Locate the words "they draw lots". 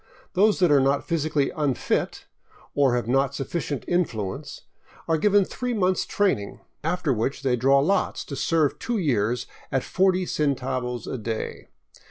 7.43-8.25